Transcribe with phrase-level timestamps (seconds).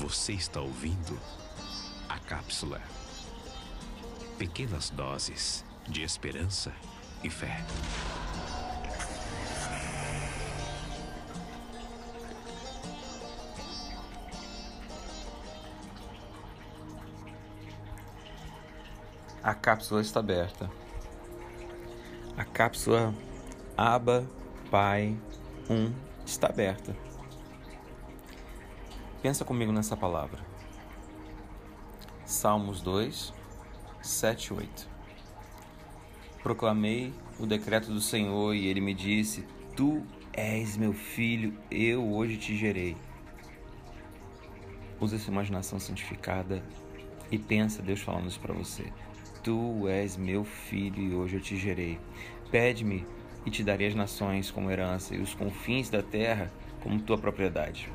[0.00, 1.20] Você está ouvindo
[2.08, 2.80] a cápsula.
[4.38, 6.72] Pequenas doses de esperança
[7.22, 7.62] e fé.
[19.42, 20.70] A cápsula está aberta.
[22.38, 23.14] A cápsula
[23.76, 24.26] Aba
[24.70, 25.14] Pai
[25.68, 25.92] 1
[26.24, 27.09] está aberta.
[29.22, 30.40] Pensa comigo nessa palavra.
[32.24, 33.34] Salmos 2,
[34.00, 34.88] 7 e 8.
[36.42, 39.44] Proclamei o decreto do Senhor e ele me disse:
[39.76, 40.02] Tu
[40.32, 42.96] és meu filho, eu hoje te gerei.
[44.98, 46.62] Usa essa imaginação santificada
[47.30, 48.90] e pensa Deus falando isso para você.
[49.44, 52.00] Tu és meu filho e hoje eu te gerei.
[52.50, 53.06] Pede-me
[53.44, 56.50] e te darei as nações como herança e os confins da terra
[56.82, 57.92] como tua propriedade.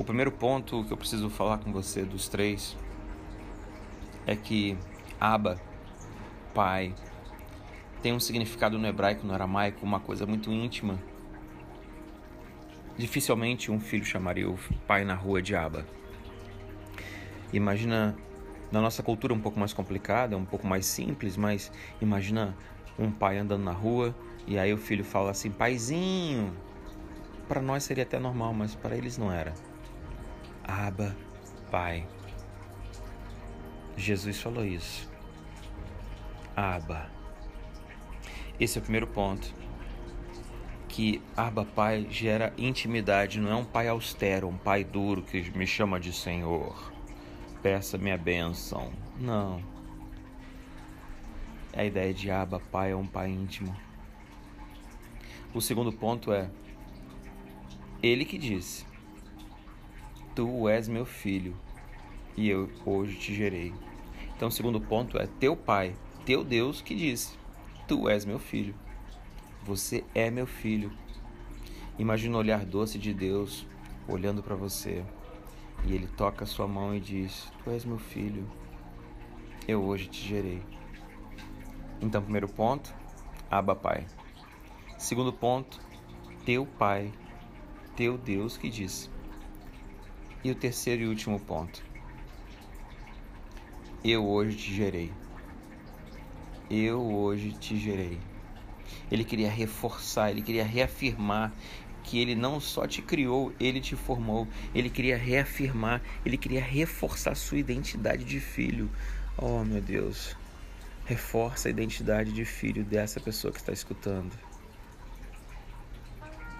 [0.00, 2.74] O primeiro ponto que eu preciso falar com você dos três
[4.26, 4.74] é que
[5.20, 5.60] Abba,
[6.54, 6.94] pai,
[8.00, 10.98] tem um significado no hebraico, no aramaico, uma coisa muito íntima.
[12.96, 15.84] Dificilmente um filho chamaria o pai na rua de Abba.
[17.52, 18.16] Imagina,
[18.72, 22.56] na nossa cultura um pouco mais complicada, um pouco mais simples, mas imagina
[22.98, 24.14] um pai andando na rua
[24.46, 26.56] e aí o filho fala assim: paizinho.
[27.46, 29.52] Para nós seria até normal, mas para eles não era.
[30.70, 31.16] Aba,
[31.68, 32.06] Pai.
[33.96, 35.10] Jesus falou isso.
[36.56, 37.10] Aba.
[38.58, 39.52] Esse é o primeiro ponto.
[40.88, 45.66] Que Aba Pai gera intimidade, não é um pai austero, um pai duro que me
[45.66, 46.92] chama de Senhor.
[47.60, 48.92] Peça minha bênção.
[49.18, 49.60] Não.
[51.72, 53.76] A ideia de Aba Pai é um pai íntimo.
[55.52, 56.48] O segundo ponto é
[58.00, 58.89] ele que disse:
[60.34, 61.56] Tu és meu filho,
[62.36, 63.72] e eu hoje te gerei.
[64.36, 65.94] Então, o segundo ponto é teu pai,
[66.24, 67.36] teu Deus que disse:
[67.88, 68.74] Tu és meu filho.
[69.64, 70.92] Você é meu filho.
[71.98, 73.66] Imagina o olhar doce de Deus
[74.08, 75.04] olhando para você
[75.84, 78.48] e ele toca a sua mão e diz: Tu és meu filho.
[79.66, 80.62] Eu hoje te gerei.
[82.00, 82.94] Então, primeiro ponto,
[83.50, 84.06] Aba Pai.
[84.96, 85.80] Segundo ponto,
[86.44, 87.12] teu Pai,
[87.94, 89.10] teu Deus que disse.
[90.42, 91.82] E o terceiro e último ponto.
[94.02, 95.12] Eu hoje te gerei.
[96.70, 98.18] Eu hoje te gerei.
[99.10, 101.52] Ele queria reforçar, ele queria reafirmar
[102.02, 104.48] que ele não só te criou, ele te formou.
[104.74, 108.90] Ele queria reafirmar, ele queria reforçar sua identidade de filho.
[109.36, 110.34] Oh, meu Deus.
[111.04, 114.32] Reforça a identidade de filho dessa pessoa que está escutando.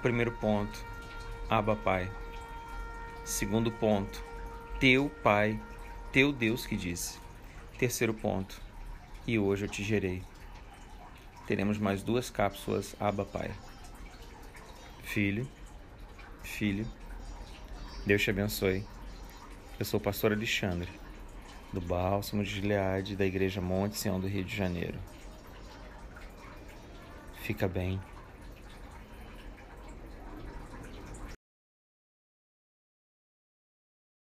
[0.00, 0.84] Primeiro ponto,
[1.48, 2.10] Abba Pai.
[3.24, 4.22] Segundo ponto,
[4.78, 5.58] teu Pai,
[6.12, 7.18] teu Deus que disse.
[7.78, 8.60] Terceiro ponto,
[9.26, 10.22] e hoje eu te gerei.
[11.46, 13.50] Teremos mais duas cápsulas Abba Pai.
[15.02, 15.48] Filho,
[16.42, 16.86] filho,
[18.04, 18.84] Deus te abençoe.
[19.78, 20.90] Eu sou o pastor Alexandre,
[21.72, 24.98] do Bálsamo de Gileade, da Igreja Monte Sião do Rio de Janeiro.
[27.40, 27.98] Fica bem.